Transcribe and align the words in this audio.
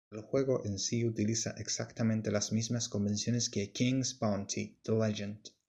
El 0.09 0.21
juego 0.23 0.65
en 0.65 0.79
sí 0.79 1.05
utiliza 1.05 1.51
exactamente 1.59 2.31
las 2.31 2.51
mismas 2.51 2.89
convenciones 2.89 3.51
que 3.51 3.71
"King's 3.71 4.17
Bounty: 4.17 4.79
The 4.81 4.93
Legend". 4.93 5.41